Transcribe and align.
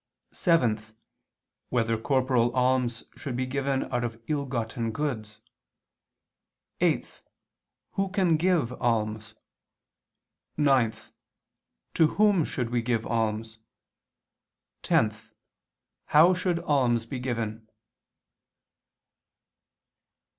(7) 0.31 0.79
Whether 1.69 1.95
corporal 1.95 2.51
alms 2.55 3.03
should 3.15 3.35
be 3.37 3.45
given 3.45 3.83
out 3.93 4.03
of 4.03 4.19
ill 4.25 4.45
gotten 4.47 4.91
goods? 4.91 5.41
(8) 6.79 7.21
Who 7.91 8.09
can 8.09 8.35
give 8.35 8.73
alms? 8.81 9.35
(9) 10.57 10.91
To 11.93 12.07
whom 12.17 12.43
should 12.45 12.71
we 12.71 12.81
give 12.81 13.05
alms? 13.05 13.59
(10) 14.81 15.13
How 16.05 16.33
should 16.33 16.57
alms 16.61 17.05
be 17.05 17.19
given? 17.19 17.69